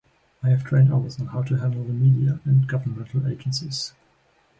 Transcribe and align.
I 0.41 0.49
have 0.49 0.63
trained 0.63 0.91
others 0.91 1.19
on 1.19 1.27
how 1.27 1.43
to 1.43 1.57
handle 1.57 1.83
the 1.83 1.93
media 1.93 2.39
and 2.43 2.67
governmental 2.67 3.27
agencies. 3.27 3.93